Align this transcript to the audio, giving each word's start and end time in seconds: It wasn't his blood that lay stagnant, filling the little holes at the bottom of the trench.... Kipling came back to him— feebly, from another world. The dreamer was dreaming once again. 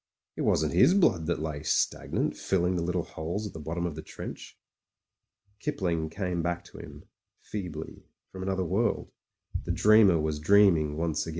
It 0.35 0.41
wasn't 0.41 0.73
his 0.73 0.95
blood 0.95 1.27
that 1.27 1.37
lay 1.43 1.61
stagnant, 1.61 2.35
filling 2.35 2.75
the 2.75 2.81
little 2.81 3.03
holes 3.03 3.45
at 3.45 3.53
the 3.53 3.59
bottom 3.59 3.85
of 3.85 3.93
the 3.93 4.01
trench.... 4.01 4.57
Kipling 5.59 6.09
came 6.09 6.41
back 6.41 6.63
to 6.63 6.79
him— 6.79 7.03
feebly, 7.51 8.07
from 8.31 8.41
another 8.41 8.65
world. 8.65 9.11
The 9.65 9.71
dreamer 9.71 10.19
was 10.19 10.39
dreaming 10.39 10.97
once 10.97 11.27
again. 11.27 11.29